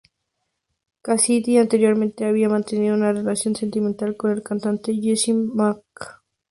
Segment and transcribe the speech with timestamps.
[1.03, 5.83] Cassidy anteriormente había mantenido una relación sentimental con el cantante Jesse McCartney.